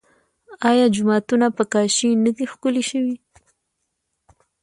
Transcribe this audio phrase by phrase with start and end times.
[0.69, 3.15] آیا جوماتونه په کاشي نه دي ښکلي شوي؟